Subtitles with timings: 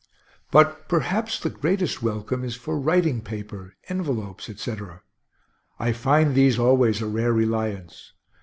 [0.49, 5.03] But perhaps the greatest welcome is for writing paper, envelopes, etc.
[5.77, 8.11] I find these always a rare reliance.